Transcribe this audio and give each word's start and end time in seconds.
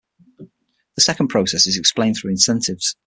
The 0.95 1.01
second 1.01 1.27
process 1.27 1.67
is 1.67 1.77
explained 1.77 2.17
through 2.17 2.31
incentives. 2.31 2.95